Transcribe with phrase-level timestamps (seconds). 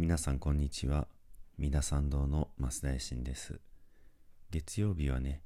[0.00, 1.08] 皆さんこんにちは。
[1.58, 3.58] 皆さん堂の増田衛進です。
[4.48, 5.42] 月曜日はね、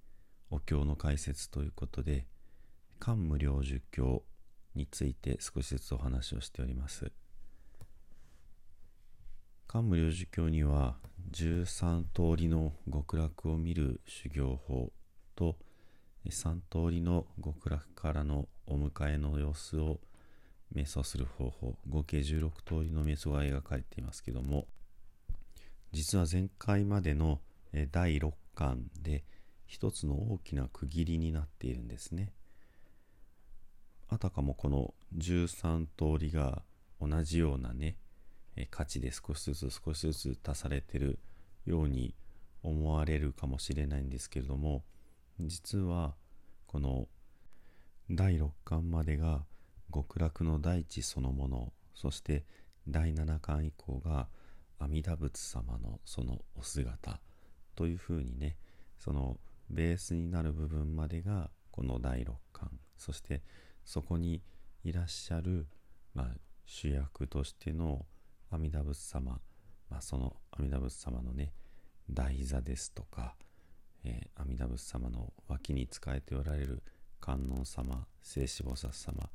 [0.50, 2.26] お経の解説ということで、
[2.98, 4.22] 漢無量寿経
[4.74, 7.10] について少しずつお話をしております。
[9.66, 10.96] 漢無量寿経には
[11.30, 14.92] 13通りの極楽を見る修行法
[15.34, 15.56] と
[16.26, 19.98] 3通りの極楽からのお迎えの様子を
[20.74, 24.66] 瞑想する方法合計16通りの瞑想が描かれていますけども
[25.92, 27.40] 実は前回までの
[27.90, 29.24] 第6巻で
[29.66, 32.30] 一つの大きな区切りになっているんですね。
[34.08, 36.62] あたかもこの13通りが
[37.00, 37.96] 同じようなね
[38.70, 41.18] 価値で少しずつ少しずつ足されてる
[41.64, 42.14] ように
[42.62, 44.84] 思われるかもしれないんですけれども
[45.40, 46.14] 実は
[46.66, 47.08] この
[48.10, 49.42] 第6巻までが
[49.92, 52.44] 極楽の大地そのものそして
[52.88, 54.28] 第7巻以降が
[54.78, 57.20] 阿弥陀仏様のそのお姿
[57.76, 58.56] というふうにね
[58.98, 59.38] その
[59.70, 63.42] ベースになる部分までがこの第6巻そして
[63.84, 64.42] そこに
[64.84, 65.66] いらっしゃる、
[66.14, 66.26] まあ、
[66.66, 68.04] 主役としての
[68.50, 69.40] 阿弥陀仏様、
[69.88, 71.52] まあ、その阿弥陀仏様のね
[72.10, 73.34] 台座ですとか、
[74.04, 76.82] えー、阿弥陀仏様の脇に仕えておられる
[77.20, 79.30] 観音様聖子菩薩様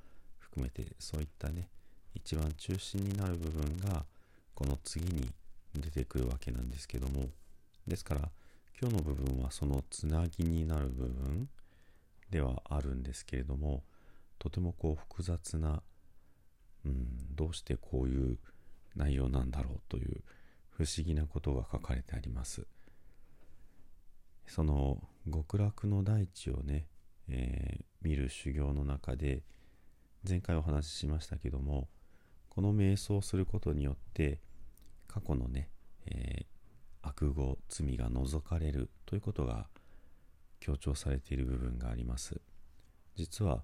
[0.58, 1.70] 含めてそういったね
[2.16, 4.06] 一番中心になる部分が
[4.56, 5.30] この次に
[5.76, 7.30] 出てくるわけなんですけども。
[7.86, 8.30] ですから
[8.82, 11.48] 今日の部分はそのつなぎになる部分
[12.30, 13.82] ではあるんですけれども
[14.40, 15.82] とてもこう複雑な、
[16.86, 18.38] うん、どうしてこういう
[18.98, 20.22] 内容なんだろうという
[20.72, 22.68] 不思議なことが書かれてあります。
[24.48, 26.88] その極楽の大地をね、
[27.30, 29.44] えー、見る修行の中で
[30.28, 31.88] 前回お話ししましたけども
[32.50, 34.40] この瞑想をすることによって
[35.08, 35.70] 過去のね、
[36.06, 39.68] えー、悪語罪が除かれるということが
[40.60, 42.42] 強調されている部分があります。
[43.16, 43.64] 実は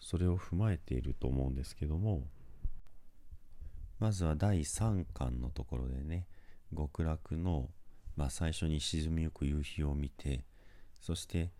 [0.00, 2.24] それを踏まえていると思うんですけども
[3.98, 6.26] まずは第3巻のところでね
[6.76, 7.68] 極楽の、
[8.16, 10.44] まあ、最初に沈みゆく夕日を見て
[11.00, 11.50] そして、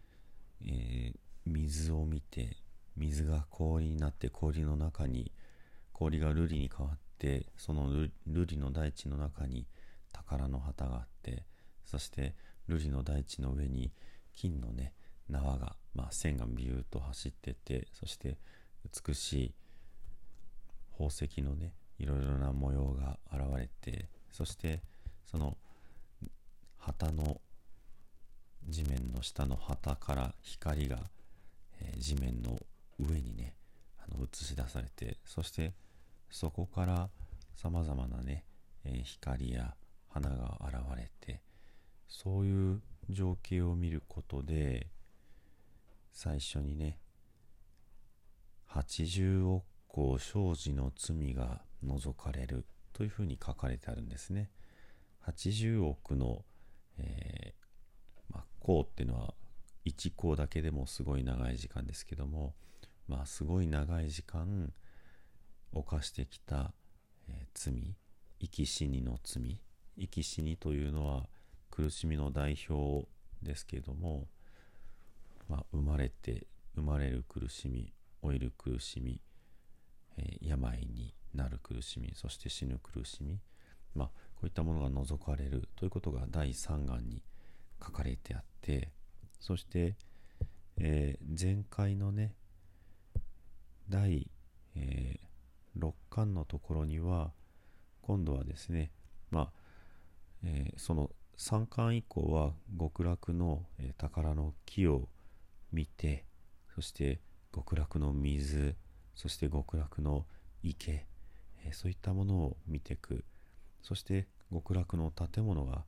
[0.66, 2.56] えー、水を見て
[2.96, 5.32] 水が氷になって氷の中に
[5.92, 9.66] 氷が瑠璃に変わってその瑠璃の大地の中に
[10.12, 11.44] 宝の旗があって
[11.84, 12.34] そして
[12.68, 13.92] 瑠璃の大地の上に
[14.34, 14.92] 金のね
[15.28, 18.36] 縄が、まあ、線がビューッと走っててそして
[19.06, 19.54] 美しい
[20.92, 24.82] 宝石のねいろいろな模様が現れてそして
[25.24, 25.56] その
[26.78, 27.40] 旗の
[28.68, 30.98] 地面の下の旗から光が、
[31.80, 32.58] え、地面の
[33.02, 33.54] 上にね
[33.98, 35.74] あの映し出されてそして
[36.30, 37.10] そこから
[37.54, 38.44] さまざまなね、
[38.84, 39.74] え、光や
[40.08, 41.42] 花が現れて
[42.08, 44.88] そういう情景を見ることで
[46.12, 46.98] 最初にね
[48.70, 54.50] 80億個生じの罪が除かれるというふうに書かれてあるんですね。
[55.26, 56.44] 80億の、
[56.98, 59.34] えーまあ、項っていうのは
[59.84, 62.54] 1項だけでもすごい長い時間ですけども
[63.08, 64.72] まあすごい長い時間
[65.72, 66.72] 犯してきた、
[67.28, 67.96] えー、罪
[68.40, 69.58] 生き死にの罪
[69.98, 71.26] 生き死にというのは
[71.70, 73.06] 苦しみの代表
[73.42, 74.26] ですけれども、
[75.48, 77.92] まあ、生まれて生まれる苦しみ
[78.22, 79.20] 老いる苦しみ、
[80.16, 83.40] えー、病になる苦しみそして死ぬ苦しみ、
[83.94, 87.22] まあ、こういったものが除かれるということが第3眼に
[87.82, 88.90] 書かれてあって
[89.40, 89.96] そして、
[90.78, 92.34] えー、前回のね
[93.88, 94.30] 第、
[94.76, 97.32] えー、6巻のところには
[98.02, 98.90] 今度はですね
[99.30, 99.50] まあ、
[100.44, 105.08] えー、その3巻以降は極楽の、えー、宝の木を
[105.72, 106.24] 見て
[106.74, 107.20] そして
[107.54, 108.76] 極楽の水
[109.14, 110.26] そして極楽の
[110.62, 111.06] 池、
[111.64, 113.24] えー、そういったものを見ていく。
[113.82, 115.84] そして極楽の建物が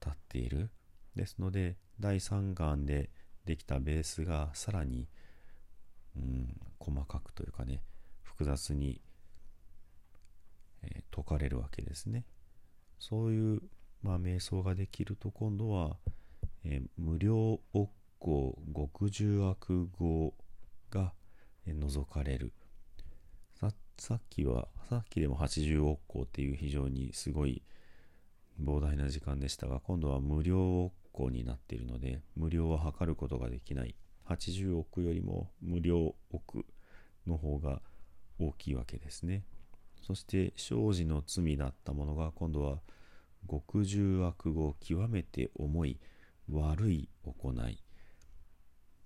[0.00, 0.70] 建っている。
[1.16, 3.10] ですので第3巻で
[3.44, 5.06] できたベースがさらに
[6.16, 7.80] うん、細かくというかね
[8.22, 9.00] 複雑に、
[10.82, 12.24] えー、解かれるわけですね。
[12.98, 13.62] そういう、
[14.02, 15.96] まあ、瞑想ができると今度は、
[16.64, 20.34] えー、無料億劫極重悪語
[20.90, 21.12] が、
[21.66, 22.52] えー、除かれる。
[23.60, 27.62] ささっきはさっきでも80億劫っていう非常にすごい
[28.60, 33.94] 膨大な時間でしたが今度は無料億劫になっているので無料は測ることができない。
[34.28, 36.64] 80億よりも無料億。
[37.26, 37.80] の方が
[38.38, 39.44] 大きいわけですね。
[40.02, 42.78] そして生児の罪だったものが今度は
[43.48, 45.98] 極重悪語極めて重い
[46.50, 47.82] 悪い行い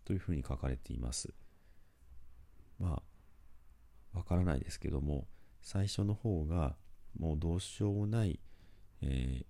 [0.04, 1.32] というふうに書かれています。
[2.78, 3.00] ま
[4.14, 5.26] あわからないですけども
[5.62, 6.76] 最初の方が
[7.18, 8.40] もうどうしようもない、
[9.02, 9.46] えー、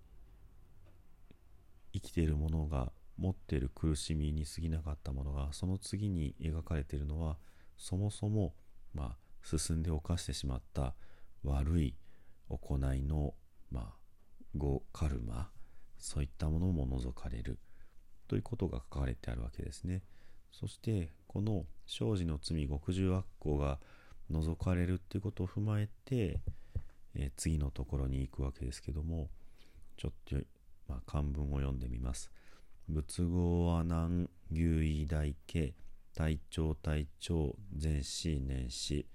[1.92, 7.36] 生きているものが持っている苦しみに過ぎなかったものがその次に描かれているのは
[7.78, 8.54] そもそも、
[8.94, 10.94] まあ、進んで犯してしまった
[11.44, 11.94] 悪い
[12.48, 13.34] 行いの、
[13.70, 13.94] まあ、
[14.56, 15.48] 語カルマ
[15.98, 17.58] そういったものも除かれる
[18.26, 20.02] ということが書かれてあるわけですね。
[20.52, 23.78] そしてこの生児の罪極重悪行が
[24.30, 26.40] 除かれるっていうことを踏まえて、
[27.14, 29.28] えー、次のところに行くわけですけども
[29.96, 30.36] ちょっと、
[30.88, 32.30] まあ、漢文を読んでみます。
[32.88, 35.74] 仏語阿南牛医大家
[36.18, 39.06] 体調体調前死年死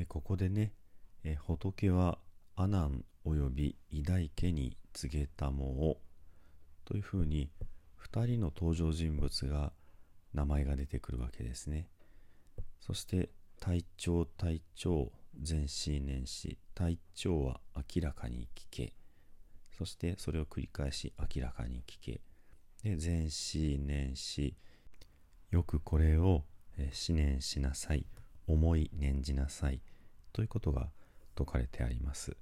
[0.00, 0.72] えここでね
[1.22, 2.18] え仏は
[2.56, 6.00] 阿南及び偉大家に告げたもを。
[6.84, 7.52] というふうに
[8.02, 9.72] 2人の登場人物が
[10.34, 11.88] 名前が出てくるわけですね。
[12.80, 13.30] そして
[13.60, 15.12] 体調体調
[15.48, 18.92] 前死年死体調は明らかに聞け。
[19.78, 22.20] そしてそれを繰り返し明らかに聞け。
[22.82, 24.56] で前死年死
[25.50, 26.44] よくこれを
[26.78, 28.06] 思念しなさい
[28.46, 29.80] 思い念じなさい
[30.32, 30.88] ということが
[31.36, 32.36] 説かれてあります。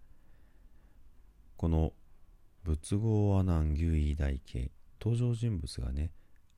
[1.57, 1.93] この
[2.65, 4.71] 仏語阿南牛医大家
[5.01, 6.11] 登場人物がね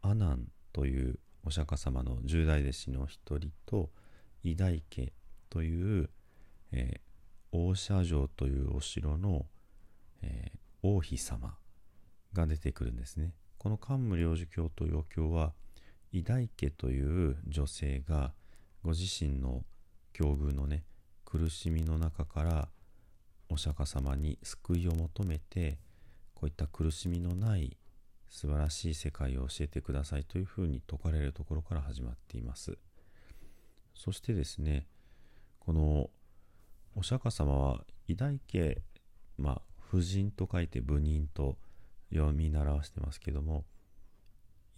[0.02, 3.90] 阿南というお釈迦様の十大弟子の一人と
[4.42, 5.12] 偉大家
[5.48, 6.10] という、
[6.72, 9.46] えー、大社城というお城の、
[10.22, 11.54] えー、王妃様
[12.32, 13.32] が出てくるんですね。
[13.58, 15.52] この桓武領事教と余教は
[16.12, 18.32] 偉大家という女性が
[18.82, 19.62] ご自身の
[20.12, 20.82] 境遇のね
[21.24, 22.68] 苦しみの中から
[23.48, 25.78] お釈迦様に救いを求めて
[26.34, 27.76] こういった苦しみのない
[28.28, 32.78] 素晴らしい世界を教えてくださいというふうに説かれるところから始まっています。
[33.94, 34.86] そしてですね
[35.58, 36.10] この
[36.96, 38.82] お釈迦様は偉大家
[39.36, 41.56] まあ婦人と書いて部人と
[42.12, 43.64] 読み習わしてますけども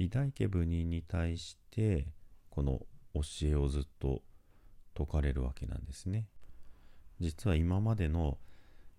[0.02, 2.08] 偉大家部人に対して
[2.50, 2.80] この
[3.14, 4.22] 教えをずっと
[4.96, 6.26] 説かれるわけなんですね。
[7.20, 8.38] 実は今までの、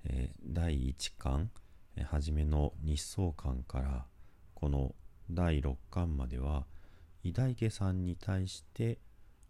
[0.05, 1.51] えー、第1巻、
[1.97, 4.05] えー、初めの日相巻から
[4.53, 4.95] この
[5.29, 6.65] 第6巻までは
[7.23, 8.99] 偉大家さんに対して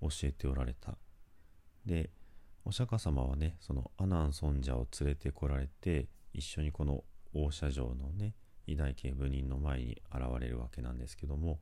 [0.02, 0.98] 教えておられた。
[1.86, 2.10] で
[2.66, 7.04] お釈迦様はねその阿南尊者を連れてこられて一緒にこの
[7.34, 8.34] 大社城のね
[8.68, 11.60] 偉大警部人の前に現れるわけなんですけども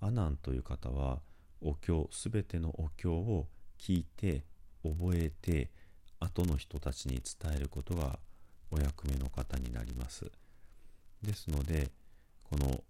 [0.00, 1.20] 阿南という方は
[1.62, 3.46] お経全てのお経を
[3.78, 4.44] 聞いて
[4.82, 5.70] 覚えて
[6.20, 8.18] 後の人たちに伝えることが
[8.70, 10.30] お役目の方になります。
[11.22, 11.90] ですので
[12.44, 12.82] この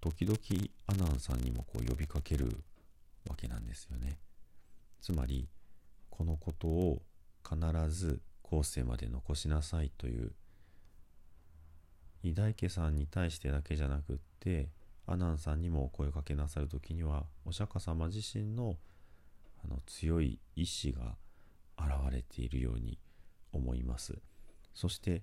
[0.00, 0.38] 時々
[0.86, 2.60] 阿南さんにもこう呼びかける
[3.28, 4.18] わけなんですよね。
[5.00, 5.48] つまり
[6.10, 7.02] このことを
[7.48, 7.58] 必
[7.90, 10.32] ず後世まで残しなさいという
[12.34, 14.68] 大家さんに対してだけじゃなくって
[15.06, 18.76] 阿南さんにもお声かけなさる時にはお釈迦様自身の
[19.64, 21.16] あの強い意志が
[21.78, 22.98] 現れているように
[23.52, 24.18] 思います。
[24.74, 25.22] そして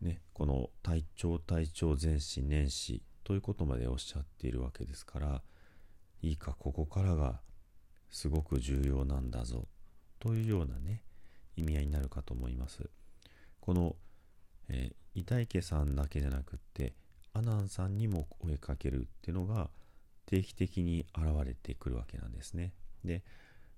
[0.00, 5.42] ねこの体調体調前死年始ということまでおっしゃっているわけですから
[6.22, 7.40] いいかここからが
[8.10, 9.66] すごく重要なんだぞ
[10.18, 11.02] というようなね
[11.58, 12.88] 意味合いになるかと思います。
[13.60, 13.96] この、
[14.68, 16.94] えー、板池さんだけじゃなくって
[17.32, 19.70] 阿南さんにも声かけるっていうのが
[20.26, 22.72] 定期的に現れてくるわけなんですね。
[23.04, 23.22] で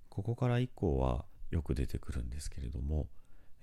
[0.08, 3.06] ここから以降はよく出てくるんですけれども、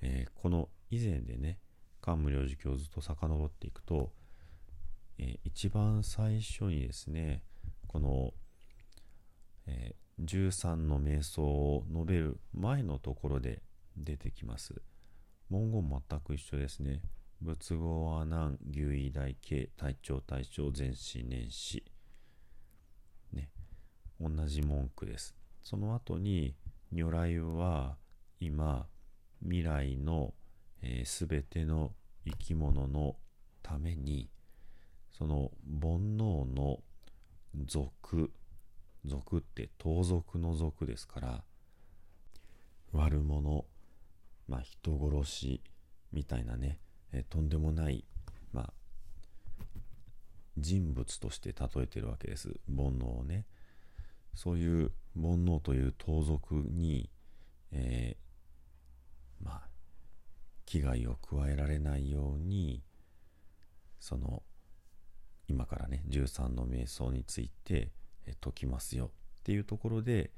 [0.02, 1.60] えー、この以前でね
[2.02, 4.14] 桓武領事教ずっと遡っていくと、
[5.18, 7.42] えー、一番最初にですね
[7.88, 8.34] この、
[9.66, 13.62] えー、13の瞑想を述べる前のところで
[13.98, 14.82] 出てきます。
[15.50, 17.02] 文言全く一緒ですね。
[17.42, 21.84] 仏語は南牛医大系体調体調全死年死
[23.34, 23.50] ね。
[24.20, 25.36] 同じ文句です。
[25.62, 26.56] その後に
[26.92, 27.98] 如来は
[28.40, 28.88] 今
[29.42, 30.34] 未来の
[31.04, 31.92] すべ、えー、ての
[32.26, 33.16] 生き物の
[33.62, 34.30] ために
[35.12, 35.52] その
[35.82, 36.80] 煩悩の
[37.66, 38.32] 俗
[39.06, 41.44] 俗って盗賊の俗ですから
[42.94, 43.66] 悪者
[44.48, 45.62] まあ人殺し
[46.12, 46.80] みたいなね
[47.14, 48.06] えとんでもない、
[48.52, 48.74] まあ、
[50.58, 52.60] 人物として例えてるわけです。
[52.68, 53.46] 煩悩をね。
[54.34, 57.10] そういう煩悩という盗賊に、
[57.72, 58.16] え
[59.42, 59.68] まあ
[60.66, 62.84] 危害を加えられないように
[64.00, 64.44] その
[65.48, 67.92] 今からね13の瞑想について
[68.26, 69.10] え解きますよっ
[69.44, 70.32] ていうところで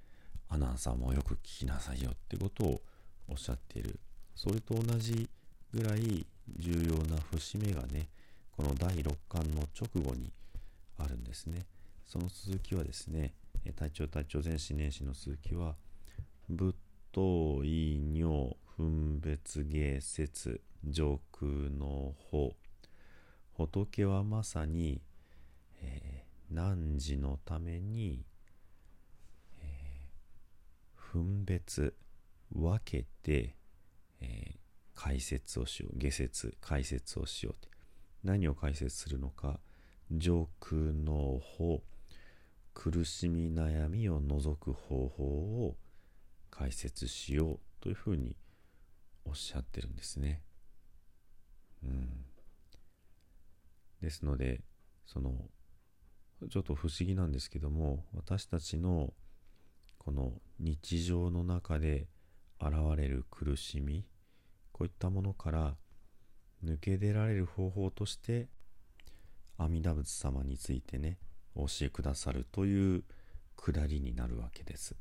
[0.48, 2.82] アナンさんもよく聞きなさいよってことを
[3.28, 4.00] おっしゃっている
[4.36, 5.30] それと同じ
[5.74, 6.26] ぐらい
[6.58, 8.08] 重要な節目がね
[8.56, 10.32] この第6巻の直後に
[10.98, 11.66] あるんですね。
[12.06, 13.34] その続きはですね
[13.76, 15.76] 体調体調全史年始の続きは
[16.50, 16.76] 仏
[17.12, 22.56] 頭異尿分別芸説上空の法。
[23.54, 25.02] 仏はまさに、
[25.82, 28.24] えー、汝のために、
[29.62, 31.94] えー、分別
[32.54, 33.56] 分けて、
[34.22, 34.58] えー、
[35.00, 35.98] 解説をしよう。
[35.98, 36.58] 下説。
[36.60, 37.70] 解説をしようって。
[38.22, 39.62] 何を解説するのか。
[40.12, 41.82] 上空の法
[42.74, 45.78] 苦しみ悩みを除く方法を。
[46.52, 48.36] 解説しようというふうに
[49.24, 50.42] おっしゃってるんですね。
[51.82, 52.26] うん。
[54.02, 54.60] ですので、
[55.06, 55.34] その、
[56.50, 59.14] ちょっと不思議なんですけども、私たちの
[59.98, 62.08] この日常の中で
[62.60, 64.06] 現れる苦しみ、
[64.80, 65.76] こういったものから
[66.64, 68.48] 抜け出られる方法として、
[69.58, 71.18] 阿弥陀仏様についてね、
[71.54, 73.04] お教えくださるという
[73.58, 74.96] くだりになるわけです。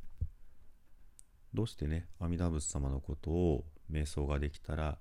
[1.54, 4.99] どうしてね、阿弥陀仏様のことを瞑想ができたら、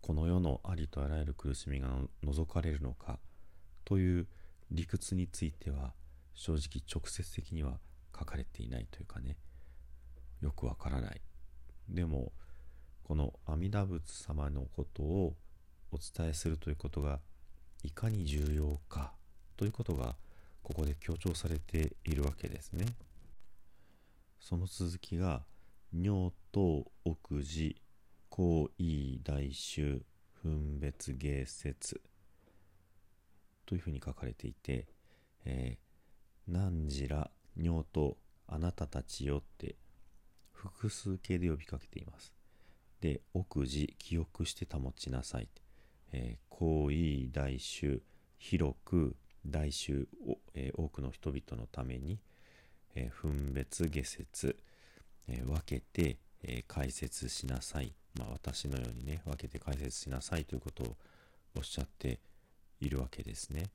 [0.00, 1.88] この世のありとあらゆる苦しみが
[2.24, 3.20] 除かれるのか
[3.84, 4.26] という
[4.72, 5.94] 理屈については、
[6.34, 7.78] 正直直接的には
[8.12, 9.36] 書かれていないというかね、
[10.40, 11.20] よくわからない。
[11.88, 12.32] でも、
[13.06, 15.36] この阿弥陀仏様のことを
[15.92, 17.20] お伝えするということが
[17.84, 19.12] いかに重要か
[19.56, 20.16] ということが
[20.64, 22.84] ここで強調されているわけですね。
[24.40, 25.44] その続きが
[25.92, 27.76] 尿等奥寺
[28.28, 30.02] 行為大衆
[30.42, 32.00] 分別芸説
[33.66, 34.88] というふうに書かれていて、
[35.44, 38.16] えー、何時ら尿と
[38.48, 39.76] あなたたちよって
[40.50, 42.35] 複数形で呼びかけています。
[43.00, 45.48] で、奥寺記憶して保ちなさい。
[46.12, 48.02] えー、行為大衆
[48.38, 52.18] 広く大衆を、えー、多くの人々のために、
[52.94, 54.56] えー、分別下説、
[55.28, 57.92] え分けて、え解説しなさい。
[58.14, 60.96] まあ、私のようにね、分けて解説しなさいということを
[61.56, 62.20] おっしゃって
[62.80, 63.70] いるわけですね。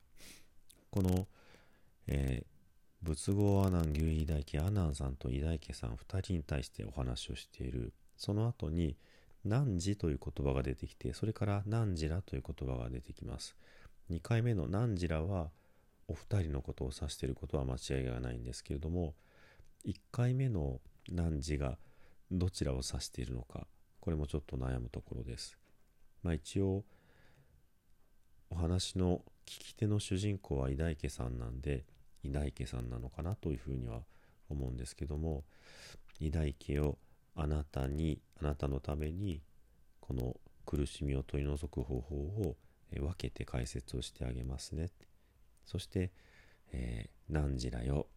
[0.89, 1.27] この、
[2.07, 2.43] え、
[3.01, 7.93] 仏語阿南牛医大家阿南さんと医大家さん2人に対してお話をしている。
[8.21, 8.95] その後に、
[9.43, 13.55] 汝という言葉が出てきて、それから汝らという言葉が出てきます。
[14.11, 15.49] 2回目の汝らは、
[16.11, 19.13] お二人のことを指していることは間違いがないんですけれども
[19.85, 21.77] 1回目の汝が
[22.29, 23.65] どちらを指しているのか
[24.01, 25.57] これもちょっと悩むところです。
[26.23, 26.83] まあ、一応
[28.49, 31.85] お話の聞き手の主人公は井大家さんなんで
[32.23, 34.01] 井大家さんなのかなというふうには
[34.49, 35.43] 思うんですけども
[36.19, 36.97] 井大家を
[37.35, 39.41] あなたにあなたのために
[39.99, 40.35] この
[40.65, 42.55] 苦しみを取り除く方法を
[42.93, 44.89] 分けて解説をしてあげますね
[45.65, 46.11] そして、
[46.73, 48.07] えー、何時だよ。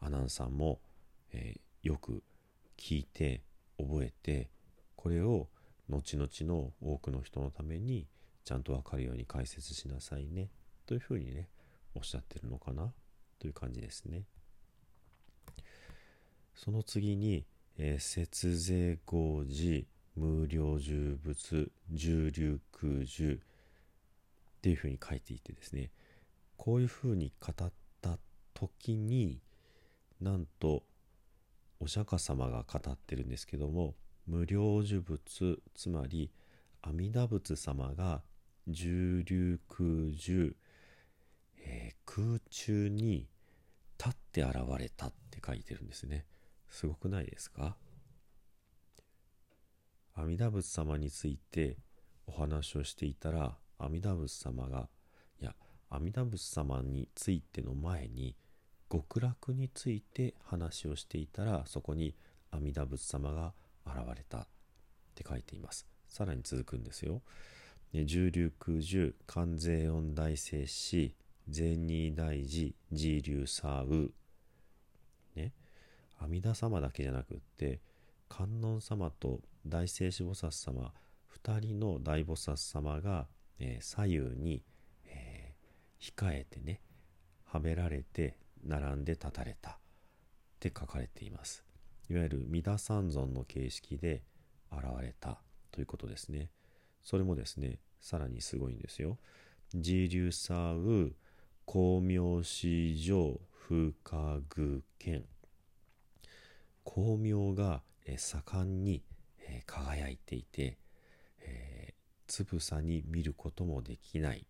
[0.00, 0.80] アナンサーも、
[1.32, 2.22] えー、よく
[2.76, 3.42] 聞いて、
[3.78, 4.50] 覚えて、
[4.94, 5.48] これを
[5.88, 8.06] 後々の多くの人のために
[8.44, 10.50] ちゃんとわかるように解説しなさいね。
[10.86, 11.48] というふうにね、
[11.94, 12.92] おっしゃってるのかな？
[13.38, 14.24] という感じですね。
[16.54, 17.44] その次に、
[17.78, 19.86] えー、節税合事、
[20.16, 23.38] 無料重物、重流空重っ
[24.60, 25.90] ていうふうに書いていてですね、
[26.56, 28.18] こういうふうに語った
[28.54, 29.40] 時に
[30.20, 30.84] なんと
[31.80, 33.96] お釈迦様が語ってるんですけども
[34.28, 36.30] 無料呪物つまり
[36.82, 38.22] 阿弥陀仏様が
[38.68, 40.54] 重流空重、
[41.64, 43.26] えー、空中に
[43.98, 46.24] 立って現れたって書いてるんですね。
[46.72, 47.76] すごくないですか？
[50.14, 51.76] 阿弥陀仏様について
[52.26, 54.88] お話をしていたら阿弥陀仏様が
[55.40, 55.54] いや
[55.90, 58.34] 阿弥陀仏様についての前に
[58.90, 62.14] 極楽について話をしていたらそこに
[62.50, 63.52] 阿弥陀仏様が
[63.86, 64.46] 現れたっ
[65.14, 65.86] て書いています。
[66.08, 67.22] さらに続くんですよ。
[67.92, 71.14] 十流空十関税音大聖師
[71.48, 74.12] 善二大寺自流サウ
[76.22, 77.80] 阿弥陀様だけじゃなくって
[78.28, 80.92] 観音様と大聖子菩薩様
[81.44, 83.26] 2人の大菩薩様が、
[83.58, 84.62] えー、左右に
[85.06, 85.54] え
[86.00, 86.80] 控えてね
[87.44, 89.74] はめられて並んで立たれたっ
[90.60, 91.64] て書かれています
[92.08, 94.22] いわゆる三田三尊の形式で
[94.70, 95.38] 現れた
[95.70, 96.50] ということですね。
[97.02, 99.18] それもですね、さらにすごいんですよ。
[99.74, 101.14] 自流さう
[101.66, 105.24] 光明市場風化具県
[106.84, 107.82] 光明が
[108.16, 109.02] 盛んに
[109.66, 110.78] 輝いていて、
[111.40, 111.94] え、
[112.26, 114.46] つぶさに見ることもできない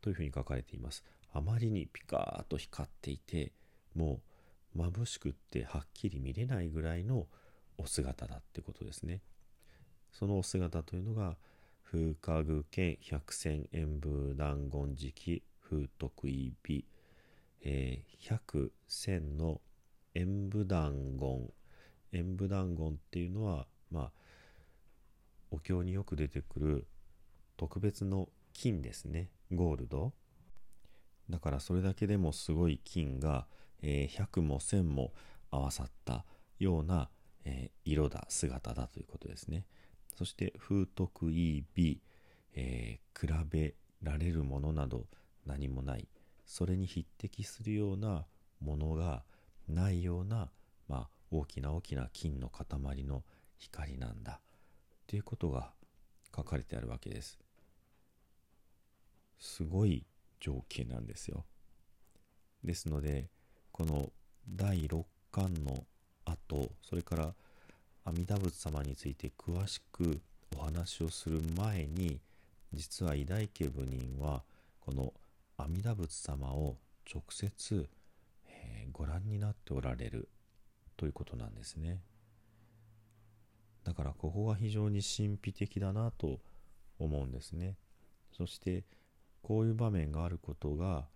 [0.00, 1.04] というふうに書かれています。
[1.32, 3.52] あまりにピカーッと光っていて
[3.94, 4.20] も
[4.76, 7.26] う眩しくってはっきり見れないぐらいの
[7.78, 9.22] お姿だってことですね。
[10.10, 11.36] そのお姿というのが
[11.82, 16.84] 風化具剣百戦演武断言時期風徳意美、
[17.62, 19.60] えー、百戦の
[20.14, 21.50] 演武断言
[22.12, 24.10] 演武断言っていうのはまあ
[25.50, 26.86] お経によく出てくる
[27.56, 29.28] 特別の金ですね。
[29.52, 30.12] ゴールド。
[31.30, 33.46] だからそれだけでもすごい金が、
[33.82, 35.12] えー、100も1000も
[35.50, 36.24] 合わさった
[36.58, 37.08] ような、
[37.44, 39.64] えー、色だ姿だということですね。
[40.16, 42.00] そして風徳いい美、
[42.54, 43.00] 比
[43.48, 45.06] べられるものなど
[45.46, 46.08] 何もない。
[46.44, 48.26] それに匹敵するような
[48.60, 49.22] ものが
[49.72, 50.50] ないような、
[50.88, 53.22] まあ、大きな大きな金の塊の
[53.58, 54.32] 光なんだ。
[54.32, 54.36] っ
[55.06, 55.72] ていうことが
[56.34, 57.38] 書かれてあるわけです。
[59.38, 60.04] すごい
[60.40, 61.44] 情景なんですよ。
[62.64, 63.28] ですので
[63.72, 64.10] この
[64.48, 65.84] 第6巻の
[66.24, 67.34] 後それから
[68.04, 70.20] 阿弥陀仏様について詳しく
[70.56, 72.20] お話をする前に
[72.72, 74.42] 実は偉大家部人は
[74.80, 75.12] この
[75.56, 76.76] 阿弥陀仏様を
[77.12, 77.88] 直接、
[78.62, 80.28] えー、ご覧になっておられる
[80.96, 82.00] ということなんですね。
[83.84, 86.40] だからここが非常に神秘的だなと
[86.98, 87.76] 思うんですね。
[88.36, 88.84] そして
[89.42, 91.06] こういう場面があることが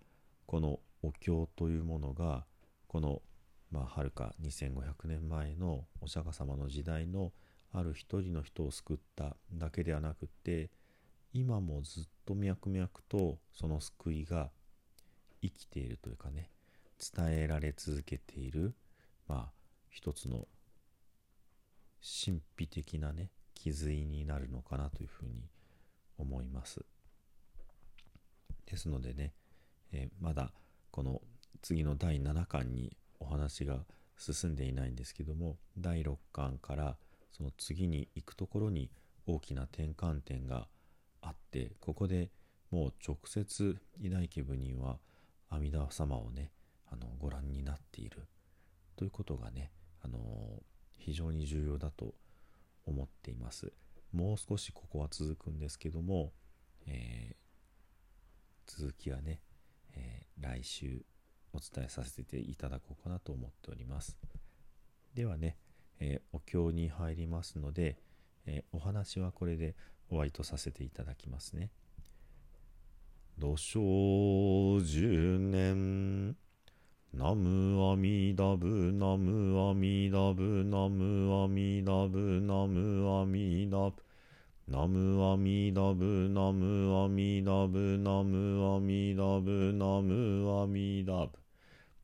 [0.47, 2.45] このお経というものが
[2.89, 3.23] この
[3.71, 7.33] まあ、はるか2500年前のお釈迦様の時代の
[7.73, 10.71] ある一人の人を救っただけではなくて
[11.33, 14.51] 今もずっと脈々とその救いが
[15.43, 16.51] 生きているというかね
[16.99, 18.75] 伝えられ続けている
[19.29, 19.53] まあ
[19.91, 20.47] 一つの
[22.01, 25.49] 神秘的なね気づいになるのかなというふうに
[26.19, 26.85] 思います。
[28.67, 29.33] ですのでね、
[29.93, 30.53] えー、まだ
[30.91, 31.21] この
[31.63, 33.85] 次の第7巻にお話が
[34.17, 36.97] 進んでいないんですけども第6巻から
[37.33, 38.91] その次に行くところに
[39.27, 40.69] 大きな転換点が
[41.21, 42.31] あってここで
[42.71, 44.99] もう直接偉大家部人は
[45.51, 46.51] 阿弥陀様をね
[46.91, 48.27] あのご覧になっている。
[48.97, 49.71] ということがね
[50.03, 50.63] あの
[50.99, 52.15] 非常に重要だと
[52.87, 53.73] 思っています。
[54.13, 56.33] もう少しここは続くんですけども、
[56.87, 59.41] えー、続きはね、
[59.95, 61.05] えー、来週
[61.53, 64.17] お伝えさせていただこうかなと思っております。
[65.15, 65.57] ではね、
[65.99, 67.99] えー、お経に入りますので、
[68.47, 69.75] えお話はこれで
[70.09, 71.71] 終わりとさせていただきますね。
[73.39, 76.37] 土生十年
[77.13, 83.95] ナムアミダブナムアミダブナムアミダブナムアミダブ。
[84.69, 91.31] ナムアミダブナムアミダブナムアミダブナムアミダブ。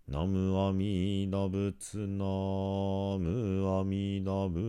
[0.09, 2.25] ナムアミダブツナ
[3.19, 4.63] ムアミダブ。